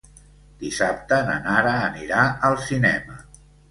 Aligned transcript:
Dissabte 0.63 1.21
na 1.29 1.37
Nara 1.45 1.77
anirà 1.91 2.27
al 2.53 2.61
cinema. 2.69 3.25